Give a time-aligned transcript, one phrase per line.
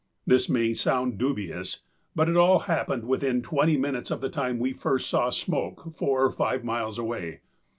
[0.25, 1.81] This may sound dubious,
[2.15, 6.25] but it all happened within twenty minutes of the time we first saw smoke four
[6.25, 7.41] or five miles away.